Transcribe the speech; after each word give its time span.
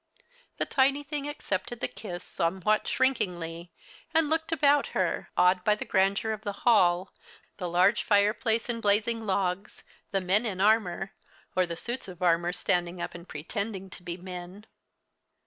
The 0.57 0.65
tiny 0.65 1.03
thing 1.03 1.29
accepted 1.29 1.79
the 1.79 1.87
kiss 1.87 2.23
somewhat 2.23 2.87
shrinkingly, 2.87 3.71
and 4.15 4.31
looked 4.31 4.51
about 4.51 4.87
her, 4.97 5.29
awed 5.37 5.63
by 5.63 5.75
the 5.75 5.85
grandeur 5.85 6.31
of 6.31 6.41
the 6.41 6.51
hall, 6.65 7.13
the 7.57 7.69
large 7.69 8.01
fireplace 8.01 8.67
and 8.67 8.81
blazing 8.81 9.27
logs, 9.27 9.83
the 10.09 10.19
men 10.19 10.43
in 10.43 10.59
armor, 10.59 11.13
or 11.55 11.67
the 11.67 11.77
suits 11.77 12.07
of 12.07 12.23
armor 12.23 12.51
standing 12.51 12.99
up 12.99 13.13
and 13.13 13.27
pretending 13.29 13.91
to 13.91 14.01
be 14.01 14.17
men. 14.17 14.65